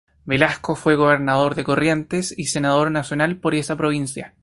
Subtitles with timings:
[0.25, 4.33] Velazco fue gobernador de Corrientes y senador nacional por esa provincia.